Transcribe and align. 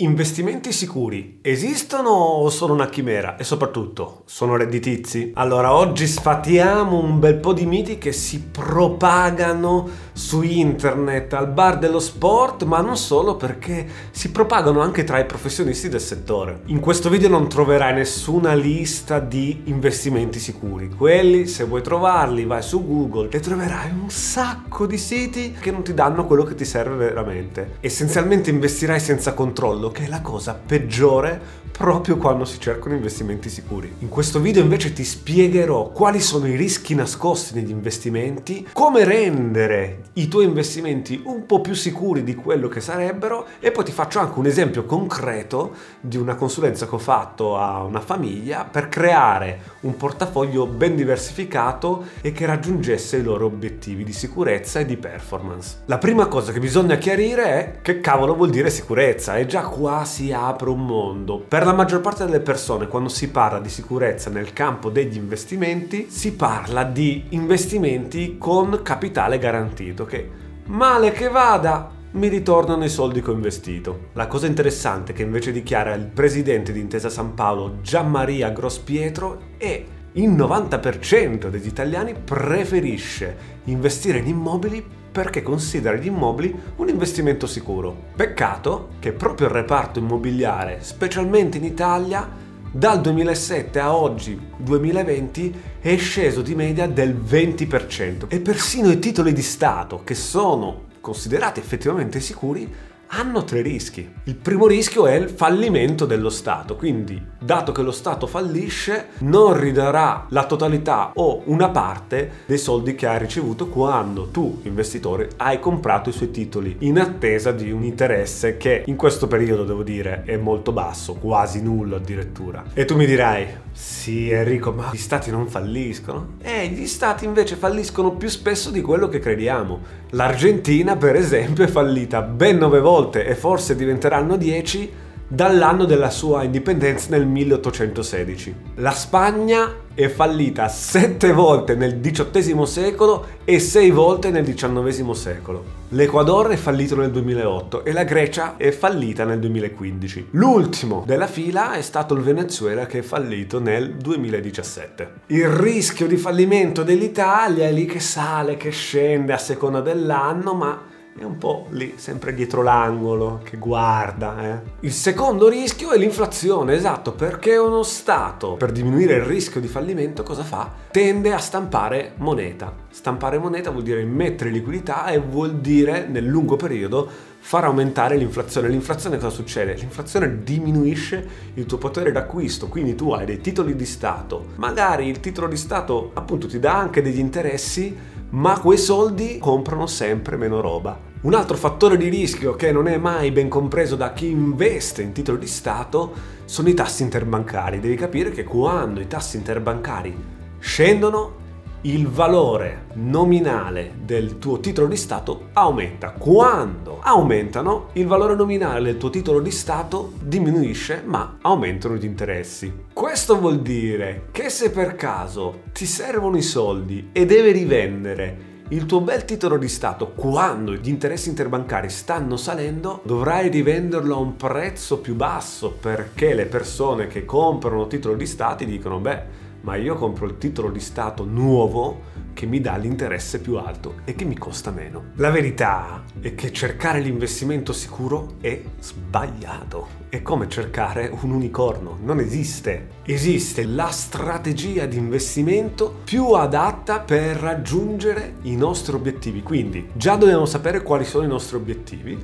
Investimenti 0.00 0.70
sicuri 0.70 1.40
esistono 1.42 2.10
o 2.10 2.50
sono 2.50 2.72
una 2.72 2.88
chimera? 2.88 3.36
E 3.36 3.42
soprattutto, 3.42 4.22
sono 4.26 4.54
redditizi? 4.54 5.32
Allora, 5.34 5.74
oggi 5.74 6.06
sfatiamo 6.06 6.96
un 6.96 7.18
bel 7.18 7.34
po' 7.34 7.52
di 7.52 7.66
miti 7.66 7.98
che 7.98 8.12
si 8.12 8.40
propagano 8.42 9.88
su 10.12 10.42
internet, 10.42 11.32
al 11.32 11.48
bar 11.48 11.78
dello 11.78 11.98
sport, 11.98 12.62
ma 12.62 12.80
non 12.80 12.96
solo 12.96 13.34
perché 13.34 13.88
si 14.12 14.30
propagano 14.30 14.82
anche 14.82 15.02
tra 15.02 15.18
i 15.18 15.26
professionisti 15.26 15.88
del 15.88 16.00
settore. 16.00 16.60
In 16.66 16.78
questo 16.78 17.10
video 17.10 17.28
non 17.28 17.48
troverai 17.48 17.92
nessuna 17.92 18.54
lista 18.54 19.18
di 19.18 19.62
investimenti 19.64 20.38
sicuri. 20.38 20.90
Quelli, 20.90 21.48
se 21.48 21.64
vuoi 21.64 21.82
trovarli, 21.82 22.44
vai 22.44 22.62
su 22.62 22.86
Google 22.86 23.30
e 23.30 23.40
troverai 23.40 23.90
un 23.90 24.10
sacco 24.10 24.86
di 24.86 24.96
siti 24.96 25.56
che 25.58 25.72
non 25.72 25.82
ti 25.82 25.92
danno 25.92 26.24
quello 26.24 26.44
che 26.44 26.54
ti 26.54 26.64
serve 26.64 26.94
veramente. 26.94 27.78
Essenzialmente 27.80 28.50
investirai 28.50 29.00
senza 29.00 29.34
controllo 29.34 29.86
che 29.90 30.04
è 30.04 30.08
la 30.08 30.20
cosa 30.20 30.54
peggiore 30.54 31.66
proprio 31.78 32.16
quando 32.16 32.44
si 32.44 32.58
cercano 32.58 32.96
investimenti 32.96 33.48
sicuri. 33.48 33.94
In 34.00 34.08
questo 34.08 34.40
video 34.40 34.62
invece 34.62 34.92
ti 34.92 35.04
spiegherò 35.04 35.90
quali 35.90 36.18
sono 36.18 36.48
i 36.48 36.56
rischi 36.56 36.96
nascosti 36.96 37.54
negli 37.54 37.70
investimenti, 37.70 38.66
come 38.72 39.04
rendere 39.04 40.02
i 40.14 40.26
tuoi 40.26 40.46
investimenti 40.46 41.22
un 41.24 41.46
po' 41.46 41.60
più 41.60 41.74
sicuri 41.74 42.24
di 42.24 42.34
quello 42.34 42.66
che 42.66 42.80
sarebbero 42.80 43.46
e 43.60 43.70
poi 43.70 43.84
ti 43.84 43.92
faccio 43.92 44.18
anche 44.18 44.40
un 44.40 44.46
esempio 44.46 44.86
concreto 44.86 45.72
di 46.00 46.16
una 46.16 46.34
consulenza 46.34 46.88
che 46.88 46.96
ho 46.96 46.98
fatto 46.98 47.56
a 47.56 47.84
una 47.84 48.00
famiglia 48.00 48.64
per 48.64 48.88
creare 48.88 49.76
un 49.82 49.96
portafoglio 49.96 50.66
ben 50.66 50.96
diversificato 50.96 52.06
e 52.20 52.32
che 52.32 52.44
raggiungesse 52.44 53.18
i 53.18 53.22
loro 53.22 53.46
obiettivi 53.46 54.02
di 54.02 54.12
sicurezza 54.12 54.80
e 54.80 54.84
di 54.84 54.96
performance. 54.96 55.82
La 55.84 55.98
prima 55.98 56.26
cosa 56.26 56.50
che 56.50 56.58
bisogna 56.58 56.96
chiarire 56.96 57.44
è 57.44 57.78
che 57.82 58.00
cavolo 58.00 58.34
vuol 58.34 58.50
dire 58.50 58.68
sicurezza 58.68 59.36
e 59.36 59.46
già 59.46 59.62
qua 59.62 60.04
si 60.04 60.32
apre 60.32 60.70
un 60.70 60.84
mondo. 60.84 61.38
Per 61.38 61.66
la 61.68 61.74
maggior 61.74 62.00
parte 62.00 62.24
delle 62.24 62.40
persone 62.40 62.88
quando 62.88 63.10
si 63.10 63.28
parla 63.28 63.60
di 63.60 63.68
sicurezza 63.68 64.30
nel 64.30 64.54
campo 64.54 64.88
degli 64.88 65.16
investimenti 65.18 66.06
si 66.08 66.32
parla 66.32 66.82
di 66.82 67.26
investimenti 67.30 68.38
con 68.38 68.80
capitale 68.82 69.36
garantito 69.36 70.06
che 70.06 70.30
male 70.68 71.12
che 71.12 71.28
vada 71.28 71.90
mi 72.12 72.28
ritornano 72.28 72.84
i 72.84 72.88
soldi 72.88 73.20
che 73.20 73.28
ho 73.28 73.34
investito. 73.34 74.08
La 74.14 74.28
cosa 74.28 74.46
interessante 74.46 75.12
che 75.12 75.22
invece 75.22 75.52
dichiara 75.52 75.92
il 75.92 76.06
presidente 76.06 76.72
di 76.72 76.80
Intesa 76.80 77.10
San 77.10 77.34
Paolo 77.34 77.82
Gianmaria 77.82 78.48
Grospietro 78.48 79.38
è 79.58 79.84
il 80.12 80.30
90% 80.30 81.48
degli 81.48 81.66
italiani 81.66 82.14
preferisce 82.14 83.36
investire 83.64 84.20
in 84.20 84.28
immobili 84.28 84.82
perché 85.10 85.42
considera 85.42 85.96
gli 85.96 86.06
immobili 86.06 86.54
un 86.76 86.88
investimento 86.88 87.46
sicuro. 87.46 87.94
Peccato 88.14 88.90
che 88.98 89.12
proprio 89.12 89.48
il 89.48 89.54
reparto 89.54 89.98
immobiliare, 89.98 90.78
specialmente 90.82 91.58
in 91.58 91.64
Italia, 91.64 92.46
dal 92.70 93.00
2007 93.00 93.78
a 93.78 93.94
oggi, 93.94 94.38
2020, 94.56 95.54
è 95.80 95.96
sceso 95.96 96.42
di 96.42 96.54
media 96.54 96.86
del 96.86 97.16
20% 97.16 98.26
e 98.28 98.40
persino 98.40 98.90
i 98.90 98.98
titoli 98.98 99.32
di 99.32 99.42
Stato, 99.42 100.02
che 100.04 100.14
sono 100.14 100.86
considerati 101.00 101.60
effettivamente 101.60 102.20
sicuri, 102.20 102.70
hanno 103.08 103.44
tre 103.44 103.62
rischi. 103.62 104.08
Il 104.24 104.34
primo 104.34 104.66
rischio 104.66 105.06
è 105.06 105.14
il 105.14 105.30
fallimento 105.30 106.04
dello 106.04 106.28
Stato, 106.28 106.76
quindi 106.76 107.20
dato 107.38 107.72
che 107.72 107.82
lo 107.82 107.90
Stato 107.90 108.26
fallisce 108.26 109.08
non 109.18 109.58
ridarà 109.58 110.26
la 110.30 110.44
totalità 110.44 111.12
o 111.14 111.42
una 111.46 111.70
parte 111.70 112.30
dei 112.46 112.58
soldi 112.58 112.94
che 112.94 113.06
hai 113.06 113.18
ricevuto 113.18 113.68
quando 113.68 114.28
tu, 114.28 114.60
investitore, 114.64 115.30
hai 115.36 115.58
comprato 115.58 116.10
i 116.10 116.12
suoi 116.12 116.30
titoli 116.30 116.76
in 116.80 116.98
attesa 116.98 117.52
di 117.52 117.70
un 117.70 117.84
interesse 117.84 118.56
che 118.56 118.82
in 118.86 118.96
questo 118.96 119.26
periodo 119.26 119.64
devo 119.64 119.82
dire 119.82 120.22
è 120.24 120.36
molto 120.36 120.72
basso, 120.72 121.14
quasi 121.14 121.62
nullo 121.62 121.96
addirittura. 121.96 122.64
E 122.74 122.84
tu 122.84 122.96
mi 122.96 123.06
dirai, 123.06 123.46
sì 123.72 124.30
Enrico, 124.30 124.72
ma 124.72 124.90
gli 124.92 124.98
stati 124.98 125.30
non 125.30 125.46
falliscono? 125.48 126.34
Eh, 126.42 126.68
gli 126.68 126.86
stati 126.86 127.24
invece 127.24 127.56
falliscono 127.56 128.12
più 128.12 128.28
spesso 128.28 128.70
di 128.70 128.80
quello 128.80 129.08
che 129.08 129.18
crediamo. 129.18 129.96
L'Argentina, 130.10 130.96
per 130.96 131.16
esempio, 131.16 131.64
è 131.64 131.68
fallita 131.68 132.22
ben 132.22 132.58
nove 132.58 132.80
volte 132.80 132.96
e 133.06 133.34
forse 133.34 133.76
diventeranno 133.76 134.36
dieci 134.36 135.06
dall'anno 135.30 135.84
della 135.84 136.08
sua 136.08 136.42
indipendenza 136.42 137.08
nel 137.10 137.26
1816. 137.26 138.54
La 138.76 138.92
Spagna 138.92 139.86
è 139.92 140.08
fallita 140.08 140.68
sette 140.68 141.32
volte 141.32 141.74
nel 141.74 142.00
XVIII 142.00 142.66
secolo 142.66 143.26
e 143.44 143.58
sei 143.58 143.90
volte 143.90 144.30
nel 144.30 144.44
XIX 144.44 145.10
secolo. 145.10 145.76
L'Ecuador 145.90 146.48
è 146.48 146.56
fallito 146.56 146.96
nel 146.96 147.10
2008 147.10 147.84
e 147.84 147.92
la 147.92 148.04
Grecia 148.04 148.56
è 148.56 148.70
fallita 148.70 149.24
nel 149.24 149.38
2015. 149.40 150.28
L'ultimo 150.30 151.02
della 151.06 151.26
fila 151.26 151.72
è 151.72 151.82
stato 151.82 152.14
il 152.14 152.22
Venezuela 152.22 152.86
che 152.86 153.00
è 153.00 153.02
fallito 153.02 153.60
nel 153.60 153.96
2017. 153.96 155.12
Il 155.26 155.48
rischio 155.48 156.06
di 156.06 156.16
fallimento 156.16 156.82
dell'Italia 156.82 157.66
è 157.66 157.72
lì 157.72 157.84
che 157.84 158.00
sale, 158.00 158.56
che 158.56 158.70
scende 158.70 159.34
a 159.34 159.38
seconda 159.38 159.82
dell'anno, 159.82 160.54
ma 160.54 160.96
è 161.18 161.24
un 161.24 161.36
po' 161.36 161.66
lì, 161.70 161.94
sempre 161.96 162.32
dietro 162.32 162.62
l'angolo, 162.62 163.40
che 163.42 163.56
guarda. 163.56 164.36
Eh. 164.42 164.60
Il 164.80 164.92
secondo 164.92 165.48
rischio 165.48 165.90
è 165.90 165.98
l'inflazione, 165.98 166.74
esatto, 166.74 167.12
perché 167.12 167.56
uno 167.56 167.82
Stato, 167.82 168.54
per 168.54 168.70
diminuire 168.70 169.16
il 169.16 169.22
rischio 169.22 169.60
di 169.60 169.66
fallimento, 169.66 170.22
cosa 170.22 170.44
fa? 170.44 170.70
Tende 170.90 171.32
a 171.32 171.38
stampare 171.38 172.12
moneta. 172.16 172.72
Stampare 172.90 173.38
moneta 173.38 173.70
vuol 173.70 173.82
dire 173.82 174.04
mettere 174.04 174.50
liquidità 174.50 175.06
e 175.08 175.18
vuol 175.18 175.56
dire, 175.56 176.06
nel 176.06 176.24
lungo 176.24 176.56
periodo, 176.56 177.08
far 177.40 177.64
aumentare 177.64 178.16
l'inflazione. 178.16 178.68
L'inflazione 178.68 179.16
cosa 179.16 179.34
succede? 179.34 179.74
L'inflazione 179.74 180.42
diminuisce 180.42 181.26
il 181.54 181.66
tuo 181.66 181.78
potere 181.78 182.12
d'acquisto, 182.12 182.68
quindi 182.68 182.94
tu 182.94 183.10
hai 183.10 183.26
dei 183.26 183.40
titoli 183.40 183.74
di 183.74 183.86
Stato. 183.86 184.48
Magari 184.56 185.08
il 185.08 185.18
titolo 185.20 185.48
di 185.48 185.56
Stato 185.56 186.10
appunto 186.14 186.46
ti 186.46 186.60
dà 186.60 186.76
anche 186.76 187.02
degli 187.02 187.18
interessi, 187.18 187.96
ma 188.30 188.60
quei 188.60 188.78
soldi 188.78 189.38
comprano 189.38 189.86
sempre 189.86 190.36
meno 190.36 190.60
roba. 190.60 191.07
Un 191.20 191.34
altro 191.34 191.56
fattore 191.56 191.96
di 191.96 192.08
rischio 192.08 192.54
che 192.54 192.70
non 192.70 192.86
è 192.86 192.96
mai 192.96 193.32
ben 193.32 193.48
compreso 193.48 193.96
da 193.96 194.12
chi 194.12 194.30
investe 194.30 195.02
in 195.02 195.10
titoli 195.10 195.40
di 195.40 195.48
Stato 195.48 196.12
sono 196.44 196.68
i 196.68 196.74
tassi 196.74 197.02
interbancari. 197.02 197.80
Devi 197.80 197.96
capire 197.96 198.30
che 198.30 198.44
quando 198.44 199.00
i 199.00 199.08
tassi 199.08 199.36
interbancari 199.36 200.16
scendono, 200.60 201.46
il 201.82 202.06
valore 202.06 202.86
nominale 202.94 203.94
del 204.00 204.38
tuo 204.38 204.60
titolo 204.60 204.86
di 204.86 204.96
Stato 204.96 205.48
aumenta. 205.54 206.12
Quando 206.12 207.00
aumentano, 207.02 207.88
il 207.94 208.06
valore 208.06 208.36
nominale 208.36 208.82
del 208.82 208.96
tuo 208.96 209.10
titolo 209.10 209.40
di 209.40 209.50
Stato 209.50 210.12
diminuisce, 210.20 211.02
ma 211.04 211.38
aumentano 211.42 211.96
gli 211.96 212.04
interessi. 212.04 212.72
Questo 212.92 213.40
vuol 213.40 213.60
dire 213.60 214.28
che 214.30 214.50
se 214.50 214.70
per 214.70 214.94
caso 214.94 215.62
ti 215.72 215.84
servono 215.84 216.36
i 216.36 216.42
soldi 216.42 217.08
e 217.10 217.26
devi 217.26 217.50
rivendere 217.50 218.56
il 218.70 218.84
tuo 218.84 219.00
bel 219.00 219.24
titolo 219.24 219.56
di 219.56 219.66
Stato, 219.66 220.08
quando 220.08 220.74
gli 220.74 220.90
interessi 220.90 221.30
interbancari 221.30 221.88
stanno 221.88 222.36
salendo, 222.36 223.00
dovrai 223.04 223.48
rivenderlo 223.48 224.14
a 224.14 224.18
un 224.18 224.36
prezzo 224.36 224.98
più 224.98 225.14
basso 225.14 225.70
perché 225.70 226.34
le 226.34 226.44
persone 226.44 227.06
che 227.06 227.24
comprano 227.24 227.86
titolo 227.86 228.14
di 228.14 228.26
Stato 228.26 228.64
dicono, 228.64 228.98
beh, 228.98 229.46
ma 229.68 229.76
io 229.76 229.96
compro 229.96 230.24
il 230.24 230.38
titolo 230.38 230.70
di 230.70 230.80
Stato 230.80 231.26
nuovo 231.26 232.00
che 232.32 232.46
mi 232.46 232.58
dà 232.58 232.76
l'interesse 232.76 233.38
più 233.38 233.58
alto 233.58 233.96
e 234.06 234.14
che 234.14 234.24
mi 234.24 234.38
costa 234.38 234.70
meno. 234.70 235.10
La 235.16 235.28
verità 235.28 236.04
è 236.20 236.34
che 236.34 236.54
cercare 236.54 237.00
l'investimento 237.00 237.74
sicuro 237.74 238.36
è 238.40 238.62
sbagliato. 238.80 240.06
È 240.08 240.22
come 240.22 240.48
cercare 240.48 241.10
un 241.20 241.32
unicorno, 241.32 241.98
non 242.02 242.18
esiste. 242.18 243.02
Esiste 243.04 243.66
la 243.66 243.90
strategia 243.90 244.86
di 244.86 244.96
investimento 244.96 245.96
più 246.02 246.32
adatta 246.32 247.00
per 247.00 247.36
raggiungere 247.36 248.36
i 248.44 248.56
nostri 248.56 248.94
obiettivi. 248.94 249.42
Quindi 249.42 249.90
già 249.92 250.16
dobbiamo 250.16 250.46
sapere 250.46 250.82
quali 250.82 251.04
sono 251.04 251.24
i 251.24 251.28
nostri 251.28 251.56
obiettivi 251.56 252.18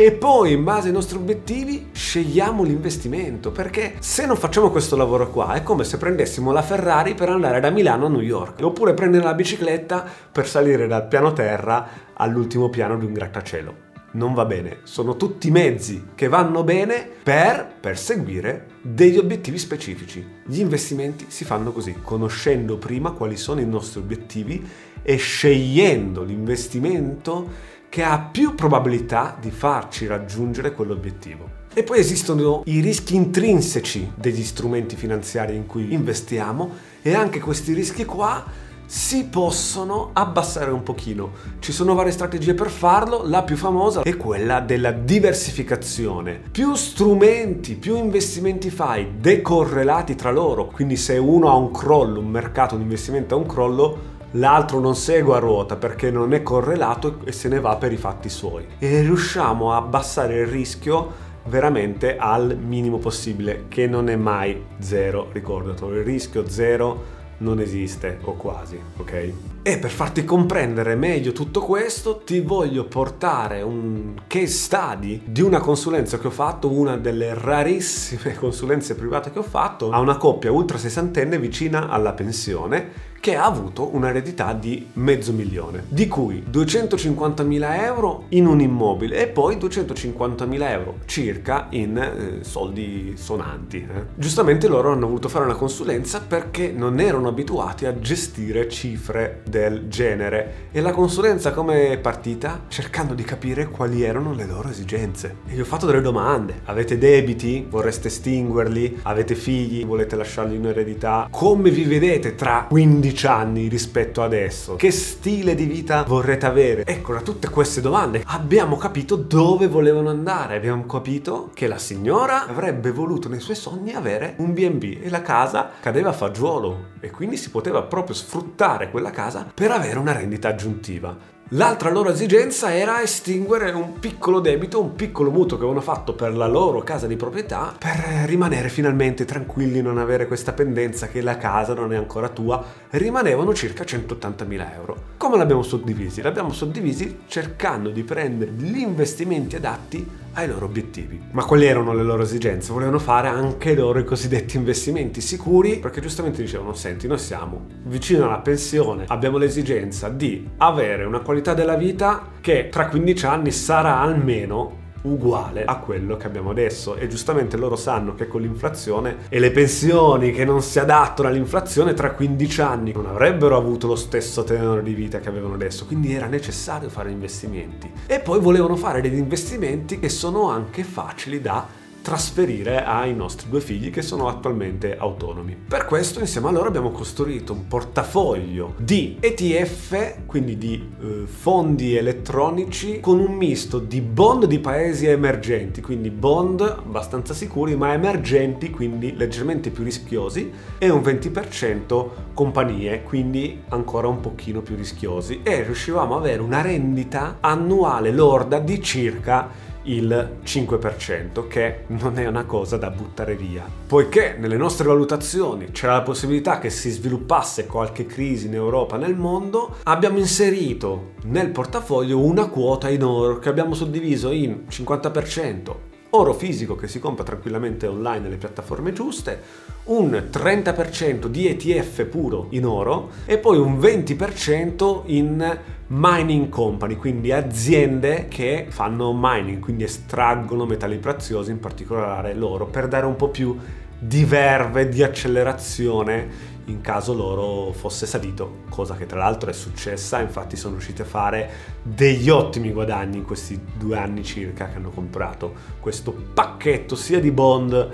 e 0.00 0.12
poi 0.12 0.52
in 0.52 0.62
base 0.62 0.86
ai 0.86 0.94
nostri 0.94 1.16
obiettivi 1.16 1.88
scegliamo 1.90 2.62
l'investimento 2.62 3.50
perché 3.50 3.96
se 3.98 4.26
non 4.26 4.36
facciamo 4.36 4.70
questo 4.70 4.94
lavoro 4.94 5.28
qua 5.28 5.54
è 5.54 5.64
come 5.64 5.82
se 5.82 5.96
prendessimo 5.96 6.52
la 6.52 6.62
Ferrari 6.62 7.16
per 7.16 7.30
andare 7.30 7.58
da 7.58 7.70
Milano 7.70 8.06
a 8.06 8.08
New 8.08 8.20
York 8.20 8.60
oppure 8.62 8.94
prendere 8.94 9.24
la 9.24 9.34
bicicletta 9.34 10.06
per 10.30 10.46
salire 10.46 10.86
dal 10.86 11.08
piano 11.08 11.32
terra 11.32 11.88
all'ultimo 12.12 12.70
piano 12.70 12.96
di 12.96 13.06
un 13.06 13.12
grattacielo. 13.12 13.86
Non 14.10 14.34
va 14.34 14.44
bene, 14.44 14.78
sono 14.84 15.16
tutti 15.16 15.50
mezzi 15.50 16.10
che 16.14 16.28
vanno 16.28 16.62
bene 16.62 17.04
per 17.20 17.68
perseguire 17.80 18.66
degli 18.80 19.18
obiettivi 19.18 19.58
specifici. 19.58 20.24
Gli 20.46 20.60
investimenti 20.60 21.26
si 21.26 21.44
fanno 21.44 21.72
così, 21.72 21.96
conoscendo 22.00 22.78
prima 22.78 23.10
quali 23.10 23.36
sono 23.36 23.60
i 23.60 23.66
nostri 23.66 23.98
obiettivi 23.98 24.64
e 25.02 25.16
scegliendo 25.16 26.22
l'investimento 26.22 27.76
che 27.88 28.02
ha 28.02 28.18
più 28.18 28.54
probabilità 28.54 29.36
di 29.40 29.50
farci 29.50 30.06
raggiungere 30.06 30.72
quell'obiettivo. 30.72 31.56
E 31.72 31.82
poi 31.82 32.00
esistono 32.00 32.62
i 32.64 32.80
rischi 32.80 33.14
intrinseci 33.14 34.12
degli 34.14 34.42
strumenti 34.42 34.96
finanziari 34.96 35.54
in 35.54 35.66
cui 35.66 35.92
investiamo 35.92 36.70
e 37.02 37.14
anche 37.14 37.40
questi 37.40 37.72
rischi 37.72 38.04
qua 38.04 38.44
si 38.84 39.26
possono 39.26 40.10
abbassare 40.14 40.70
un 40.70 40.82
pochino. 40.82 41.32
Ci 41.58 41.72
sono 41.72 41.94
varie 41.94 42.10
strategie 42.10 42.54
per 42.54 42.70
farlo, 42.70 43.22
la 43.22 43.42
più 43.42 43.54
famosa 43.54 44.00
è 44.00 44.16
quella 44.16 44.60
della 44.60 44.92
diversificazione. 44.92 46.40
Più 46.50 46.74
strumenti, 46.74 47.74
più 47.74 47.96
investimenti 47.96 48.70
fai 48.70 49.16
decorrelati 49.20 50.14
tra 50.14 50.30
loro, 50.30 50.68
quindi 50.68 50.96
se 50.96 51.18
uno 51.18 51.50
ha 51.50 51.54
un 51.54 51.70
crollo, 51.70 52.20
un 52.20 52.28
mercato, 52.28 52.76
un 52.76 52.80
investimento 52.80 53.34
ha 53.34 53.38
un 53.38 53.46
crollo, 53.46 53.98
l'altro 54.32 54.80
non 54.80 54.94
segue 54.94 55.36
a 55.36 55.38
ruota 55.38 55.76
perché 55.76 56.10
non 56.10 56.32
è 56.32 56.42
correlato 56.42 57.20
e 57.24 57.32
se 57.32 57.48
ne 57.48 57.60
va 57.60 57.76
per 57.76 57.92
i 57.92 57.96
fatti 57.96 58.28
suoi. 58.28 58.66
E 58.78 59.00
riusciamo 59.00 59.72
a 59.72 59.76
abbassare 59.76 60.40
il 60.40 60.46
rischio 60.46 61.26
veramente 61.44 62.16
al 62.16 62.56
minimo 62.58 62.98
possibile, 62.98 63.64
che 63.68 63.86
non 63.86 64.08
è 64.08 64.16
mai 64.16 64.64
zero, 64.78 65.28
ricordatelo, 65.32 65.94
il 65.94 66.04
rischio 66.04 66.48
zero 66.48 67.16
non 67.38 67.60
esiste 67.60 68.18
o 68.22 68.34
quasi, 68.34 68.78
ok? 68.96 69.32
E 69.68 69.76
per 69.76 69.90
farti 69.90 70.24
comprendere 70.24 70.94
meglio 70.94 71.32
tutto 71.32 71.60
questo 71.60 72.22
ti 72.24 72.40
voglio 72.40 72.86
portare 72.86 73.60
un 73.60 74.14
case 74.26 74.46
study 74.46 75.20
di 75.26 75.42
una 75.42 75.60
consulenza 75.60 76.18
che 76.18 76.28
ho 76.28 76.30
fatto, 76.30 76.72
una 76.72 76.96
delle 76.96 77.34
rarissime 77.34 78.32
consulenze 78.40 78.94
private 78.94 79.30
che 79.30 79.40
ho 79.40 79.42
fatto 79.42 79.90
a 79.90 80.00
una 80.00 80.16
coppia 80.16 80.50
ultra 80.50 80.78
sessantenne 80.78 81.38
vicina 81.38 81.90
alla 81.90 82.14
pensione 82.14 83.08
che 83.20 83.34
ha 83.34 83.44
avuto 83.44 83.94
un'eredità 83.94 84.52
di 84.52 84.90
mezzo 84.94 85.32
milione, 85.32 85.84
di 85.88 86.06
cui 86.06 86.44
250.000 86.50 87.82
euro 87.82 88.24
in 88.28 88.46
un 88.46 88.60
immobile 88.60 89.20
e 89.20 89.26
poi 89.26 89.56
250.000 89.56 90.62
euro 90.70 90.98
circa 91.04 91.66
in 91.70 91.98
eh, 91.98 92.44
soldi 92.44 93.14
sonanti. 93.16 93.78
Eh. 93.78 94.04
Giustamente 94.14 94.68
loro 94.68 94.92
hanno 94.92 95.08
voluto 95.08 95.28
fare 95.28 95.44
una 95.44 95.56
consulenza 95.56 96.20
perché 96.20 96.70
non 96.70 97.00
erano 97.00 97.26
abituati 97.28 97.86
a 97.86 97.98
gestire 97.98 98.68
cifre 98.68 99.42
del 99.44 99.57
genere 99.88 100.68
e 100.70 100.80
la 100.80 100.92
consulenza 100.92 101.52
come 101.52 101.90
è 101.90 101.98
partita? 101.98 102.62
Cercando 102.68 103.14
di 103.14 103.22
capire 103.22 103.68
quali 103.68 104.02
erano 104.02 104.32
le 104.34 104.46
loro 104.46 104.68
esigenze. 104.68 105.36
E 105.46 105.54
gli 105.54 105.60
ho 105.60 105.64
fatto 105.64 105.86
delle 105.86 106.00
domande. 106.00 106.60
Avete 106.64 106.98
debiti? 106.98 107.66
Vorreste 107.68 108.08
estinguerli? 108.08 109.00
Avete 109.02 109.34
figli? 109.34 109.84
Volete 109.84 110.16
lasciarli 110.16 110.56
in 110.56 110.66
eredità? 110.66 111.28
Come 111.30 111.70
vi 111.70 111.84
vedete 111.84 112.34
tra 112.34 112.66
15 112.68 113.08
15 113.08 113.26
anni 113.26 113.68
rispetto 113.68 114.22
adesso? 114.22 114.76
Che 114.76 114.90
stile 114.90 115.54
di 115.54 115.64
vita 115.64 116.02
vorrete 116.02 116.46
avere? 116.46 116.84
Ecco, 116.84 117.12
da 117.12 117.20
tutte 117.20 117.48
queste 117.48 117.80
domande 117.80 118.22
abbiamo 118.26 118.76
capito 118.76 119.16
dove 119.16 119.66
volevano 119.66 120.10
andare. 120.10 120.56
Abbiamo 120.56 120.84
capito 120.86 121.50
che 121.54 121.66
la 121.66 121.78
signora 121.78 122.46
avrebbe 122.46 122.90
voluto 122.90 123.28
nei 123.28 123.40
suoi 123.40 123.56
sogni 123.56 123.92
avere 123.92 124.34
un 124.38 124.52
B&B 124.52 124.98
e 125.02 125.10
la 125.10 125.22
casa 125.22 125.70
cadeva 125.80 126.10
a 126.10 126.12
fagiolo 126.12 126.96
e 127.00 127.10
quindi 127.10 127.36
si 127.36 127.50
poteva 127.50 127.82
proprio 127.82 128.14
sfruttare 128.14 128.90
quella 128.90 129.10
casa 129.10 129.50
per 129.52 129.70
avere 129.70 129.98
una 129.98 130.12
rendita 130.12 130.48
aggiuntiva. 130.48 131.36
L'altra 131.52 131.88
loro 131.88 132.10
esigenza 132.10 132.74
era 132.74 133.00
estinguere 133.00 133.70
un 133.70 133.98
piccolo 133.98 134.38
debito, 134.38 134.82
un 134.82 134.94
piccolo 134.94 135.30
mutuo 135.30 135.56
che 135.56 135.62
avevano 135.62 135.80
fatto 135.82 136.12
per 136.12 136.36
la 136.36 136.46
loro 136.46 136.82
casa 136.82 137.06
di 137.06 137.16
proprietà 137.16 137.74
per 137.78 138.26
rimanere 138.26 138.68
finalmente 138.68 139.24
tranquilli, 139.24 139.80
non 139.80 139.96
avere 139.96 140.26
questa 140.26 140.52
pendenza 140.52 141.08
che 141.08 141.22
la 141.22 141.38
casa 141.38 141.72
non 141.72 141.94
è 141.94 141.96
ancora 141.96 142.28
tua. 142.28 142.62
Rimanevano 142.90 143.54
circa 143.54 143.84
180.000 143.84 144.74
euro. 144.74 145.02
Come 145.16 145.38
l'abbiamo 145.38 145.62
suddivisi? 145.62 146.20
L'abbiamo 146.20 146.52
suddivisi 146.52 147.20
cercando 147.26 147.88
di 147.88 148.02
prendere 148.02 148.50
gli 148.50 148.80
investimenti 148.80 149.56
adatti 149.56 150.06
ai 150.38 150.46
loro 150.46 150.66
obiettivi. 150.66 151.20
Ma 151.32 151.44
quali 151.44 151.66
erano 151.66 151.92
le 151.92 152.02
loro 152.02 152.22
esigenze? 152.22 152.72
Volevano 152.72 152.98
fare 152.98 153.28
anche 153.28 153.74
loro 153.74 153.98
i 153.98 154.04
cosiddetti 154.04 154.56
investimenti 154.56 155.20
sicuri 155.20 155.78
perché 155.78 156.00
giustamente 156.00 156.42
dicevano 156.42 156.74
senti 156.74 157.06
noi 157.08 157.18
siamo 157.18 157.66
vicino 157.84 158.24
alla 158.24 158.38
pensione, 158.38 159.04
abbiamo 159.08 159.36
l'esigenza 159.36 160.08
di 160.08 160.48
avere 160.58 161.04
una 161.04 161.20
qualità 161.20 161.54
della 161.54 161.76
vita 161.76 162.30
che 162.40 162.68
tra 162.70 162.86
15 162.88 163.26
anni 163.26 163.50
sarà 163.50 163.98
almeno 163.98 164.86
uguale 165.12 165.64
a 165.64 165.76
quello 165.78 166.16
che 166.16 166.26
abbiamo 166.26 166.50
adesso 166.50 166.96
e 166.96 167.08
giustamente 167.08 167.56
loro 167.56 167.76
sanno 167.76 168.14
che 168.14 168.26
con 168.26 168.40
l'inflazione 168.40 169.18
e 169.28 169.38
le 169.38 169.50
pensioni 169.50 170.32
che 170.32 170.44
non 170.44 170.62
si 170.62 170.78
adattano 170.78 171.28
all'inflazione 171.28 171.94
tra 171.94 172.12
15 172.12 172.60
anni 172.60 172.92
non 172.92 173.06
avrebbero 173.06 173.56
avuto 173.56 173.86
lo 173.86 173.96
stesso 173.96 174.44
tenore 174.44 174.82
di 174.82 174.94
vita 174.94 175.20
che 175.20 175.28
avevano 175.28 175.54
adesso, 175.54 175.86
quindi 175.86 176.12
era 176.12 176.26
necessario 176.26 176.88
fare 176.88 177.10
investimenti. 177.10 177.90
E 178.06 178.20
poi 178.20 178.40
volevano 178.40 178.76
fare 178.76 179.00
degli 179.00 179.16
investimenti 179.16 179.98
che 179.98 180.08
sono 180.08 180.50
anche 180.50 180.84
facili 180.84 181.40
da 181.40 181.86
trasferire 182.02 182.84
ai 182.84 183.14
nostri 183.14 183.48
due 183.48 183.60
figli 183.60 183.90
che 183.90 184.02
sono 184.02 184.28
attualmente 184.28 184.96
autonomi. 184.96 185.56
Per 185.68 185.84
questo 185.84 186.20
insieme 186.20 186.48
a 186.48 186.50
loro 186.52 186.68
abbiamo 186.68 186.90
costruito 186.90 187.52
un 187.52 187.66
portafoglio 187.66 188.74
di 188.78 189.16
ETF, 189.20 190.26
quindi 190.26 190.56
di 190.56 190.90
eh, 191.00 191.26
fondi 191.26 191.96
elettronici 191.96 193.00
con 193.00 193.18
un 193.18 193.34
misto 193.34 193.78
di 193.78 194.00
bond 194.00 194.46
di 194.46 194.58
paesi 194.58 195.06
emergenti, 195.06 195.80
quindi 195.80 196.10
bond 196.10 196.60
abbastanza 196.60 197.34
sicuri 197.34 197.76
ma 197.76 197.92
emergenti, 197.92 198.70
quindi 198.70 199.16
leggermente 199.16 199.70
più 199.70 199.84
rischiosi 199.84 200.50
e 200.78 200.88
un 200.88 201.00
20% 201.00 202.08
compagnie, 202.32 203.02
quindi 203.02 203.62
ancora 203.68 204.08
un 204.08 204.20
pochino 204.20 204.60
più 204.60 204.76
rischiosi 204.76 205.40
e 205.42 205.62
riuscivamo 205.62 206.16
ad 206.16 206.22
avere 206.22 206.40
una 206.40 206.62
rendita 206.62 207.38
annuale 207.40 208.12
lorda 208.12 208.58
di 208.58 208.80
circa 208.82 209.68
il 209.88 210.38
5%, 210.44 211.46
che 211.46 211.84
non 211.88 212.18
è 212.18 212.26
una 212.26 212.44
cosa 212.44 212.76
da 212.76 212.90
buttare 212.90 213.36
via. 213.36 213.64
Poiché 213.86 214.36
nelle 214.38 214.56
nostre 214.56 214.86
valutazioni 214.86 215.70
c'era 215.70 215.94
la 215.94 216.02
possibilità 216.02 216.58
che 216.58 216.70
si 216.70 216.90
sviluppasse 216.90 217.66
qualche 217.66 218.06
crisi 218.06 218.46
in 218.46 218.54
Europa 218.54 218.96
nel 218.96 219.16
mondo, 219.16 219.76
abbiamo 219.84 220.18
inserito 220.18 221.12
nel 221.24 221.50
portafoglio 221.50 222.18
una 222.18 222.48
quota 222.48 222.88
in 222.88 223.02
oro 223.02 223.38
che 223.38 223.48
abbiamo 223.48 223.74
suddiviso 223.74 224.30
in 224.30 224.64
50% 224.68 225.87
oro 226.10 226.32
fisico 226.32 226.74
che 226.74 226.88
si 226.88 226.98
compra 227.00 227.24
tranquillamente 227.24 227.86
online 227.86 228.20
nelle 228.20 228.36
piattaforme 228.36 228.92
giuste, 228.92 229.40
un 229.84 230.28
30% 230.30 231.26
di 231.26 231.48
ETF 231.48 232.04
puro 232.04 232.46
in 232.50 232.64
oro 232.64 233.10
e 233.26 233.38
poi 233.38 233.58
un 233.58 233.78
20% 233.78 235.02
in 235.06 235.58
mining 235.88 236.48
company, 236.48 236.96
quindi 236.96 237.32
aziende 237.32 238.26
che 238.28 238.66
fanno 238.68 239.14
mining, 239.18 239.58
quindi 239.60 239.84
estraggono 239.84 240.66
metalli 240.66 240.98
preziosi, 240.98 241.50
in 241.50 241.60
particolare 241.60 242.34
l'oro, 242.34 242.66
per 242.66 242.88
dare 242.88 243.06
un 243.06 243.16
po' 243.16 243.28
più 243.28 243.56
di 243.98 244.24
verve, 244.24 244.88
di 244.88 245.02
accelerazione 245.02 246.56
in 246.68 246.80
caso 246.80 247.14
loro 247.14 247.72
fosse 247.72 248.06
salito, 248.06 248.62
cosa 248.68 248.94
che 248.94 249.06
tra 249.06 249.18
l'altro 249.18 249.50
è 249.50 249.52
successa, 249.52 250.20
infatti 250.20 250.56
sono 250.56 250.74
riusciti 250.74 251.02
a 251.02 251.06
fare 251.06 251.50
degli 251.82 252.28
ottimi 252.28 252.70
guadagni 252.70 253.18
in 253.18 253.24
questi 253.24 253.58
due 253.76 253.96
anni 253.96 254.22
circa 254.22 254.68
che 254.68 254.76
hanno 254.76 254.90
comprato 254.90 255.54
questo 255.80 256.12
pacchetto 256.12 256.94
sia 256.94 257.20
di 257.20 257.30
bond 257.30 257.88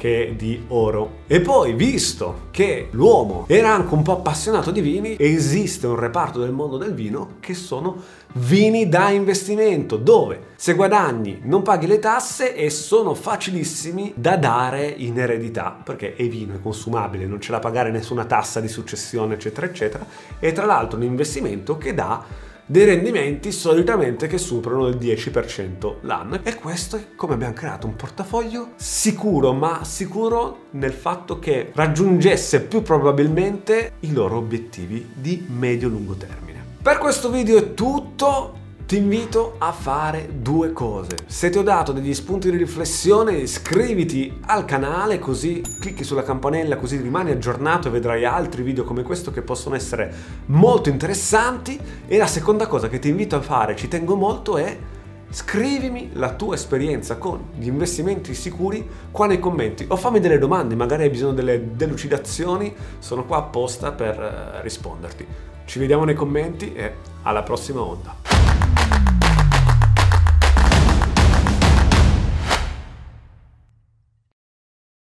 che 0.00 0.32
di 0.34 0.64
oro. 0.68 1.18
E 1.26 1.42
poi, 1.42 1.74
visto 1.74 2.46
che 2.50 2.88
l'uomo 2.92 3.44
era 3.48 3.74
anche 3.74 3.92
un 3.92 4.00
po' 4.00 4.12
appassionato 4.12 4.70
di 4.70 4.80
vini, 4.80 5.14
esiste 5.18 5.86
un 5.86 5.96
reparto 5.96 6.40
del 6.40 6.52
mondo 6.52 6.78
del 6.78 6.94
vino 6.94 7.32
che 7.38 7.52
sono 7.52 8.00
vini 8.32 8.88
da 8.88 9.10
investimento, 9.10 9.98
dove 9.98 10.52
se 10.56 10.72
guadagni 10.72 11.40
non 11.42 11.60
paghi 11.60 11.86
le 11.86 11.98
tasse 11.98 12.54
e 12.54 12.70
sono 12.70 13.12
facilissimi 13.12 14.14
da 14.16 14.38
dare 14.38 14.86
in 14.86 15.18
eredità, 15.18 15.78
perché 15.84 16.14
è 16.16 16.26
vino, 16.28 16.54
è 16.54 16.62
consumabile, 16.62 17.26
non 17.26 17.36
c'è 17.36 17.50
da 17.50 17.58
pagare 17.58 17.90
nessuna 17.90 18.24
tassa 18.24 18.60
di 18.60 18.68
successione, 18.68 19.34
eccetera, 19.34 19.66
eccetera. 19.66 20.06
E 20.38 20.52
tra 20.52 20.64
l'altro 20.64 20.96
un 20.96 21.04
investimento 21.04 21.76
che 21.76 21.92
dà 21.92 22.48
dei 22.70 22.84
rendimenti 22.84 23.50
solitamente 23.50 24.28
che 24.28 24.38
superano 24.38 24.86
il 24.86 24.94
10% 24.94 25.96
l'anno. 26.02 26.38
E 26.44 26.54
questo 26.54 26.96
è 26.96 27.06
come 27.16 27.34
abbiamo 27.34 27.52
creato 27.52 27.88
un 27.88 27.96
portafoglio 27.96 28.74
sicuro, 28.76 29.52
ma 29.52 29.82
sicuro 29.82 30.66
nel 30.70 30.92
fatto 30.92 31.40
che 31.40 31.72
raggiungesse 31.74 32.62
più 32.62 32.82
probabilmente 32.82 33.94
i 34.00 34.12
loro 34.12 34.36
obiettivi 34.36 35.10
di 35.12 35.44
medio-lungo 35.48 36.14
termine. 36.14 36.62
Per 36.80 36.98
questo 36.98 37.28
video 37.28 37.58
è 37.58 37.74
tutto, 37.74 38.59
ti 38.90 38.96
invito 38.96 39.54
a 39.58 39.70
fare 39.70 40.30
due 40.40 40.72
cose. 40.72 41.18
Se 41.26 41.48
ti 41.48 41.58
ho 41.58 41.62
dato 41.62 41.92
degli 41.92 42.12
spunti 42.12 42.50
di 42.50 42.56
riflessione, 42.56 43.34
iscriviti 43.34 44.40
al 44.46 44.64
canale 44.64 45.20
così 45.20 45.62
clicchi 45.78 46.02
sulla 46.02 46.24
campanella 46.24 46.74
così 46.74 46.96
rimani 46.96 47.30
aggiornato 47.30 47.86
e 47.86 47.92
vedrai 47.92 48.24
altri 48.24 48.64
video 48.64 48.82
come 48.82 49.04
questo 49.04 49.30
che 49.30 49.42
possono 49.42 49.76
essere 49.76 50.12
molto 50.46 50.88
interessanti. 50.88 51.78
E 52.08 52.16
la 52.16 52.26
seconda 52.26 52.66
cosa 52.66 52.88
che 52.88 52.98
ti 52.98 53.08
invito 53.08 53.36
a 53.36 53.40
fare, 53.40 53.76
ci 53.76 53.86
tengo 53.86 54.16
molto, 54.16 54.56
è 54.56 54.76
scrivimi 55.30 56.10
la 56.14 56.34
tua 56.34 56.56
esperienza 56.56 57.16
con 57.16 57.50
gli 57.56 57.68
investimenti 57.68 58.34
sicuri 58.34 58.84
qua 59.12 59.28
nei 59.28 59.38
commenti 59.38 59.84
o 59.86 59.94
fammi 59.94 60.18
delle 60.18 60.38
domande, 60.38 60.74
magari 60.74 61.04
hai 61.04 61.10
bisogno 61.10 61.34
delle 61.34 61.76
delucidazioni, 61.76 62.74
sono 62.98 63.24
qua 63.24 63.36
apposta 63.36 63.92
per 63.92 64.18
eh, 64.18 64.62
risponderti. 64.62 65.24
Ci 65.64 65.78
vediamo 65.78 66.02
nei 66.02 66.16
commenti 66.16 66.72
e 66.72 66.94
alla 67.22 67.44
prossima 67.44 67.82
onda. 67.82 68.19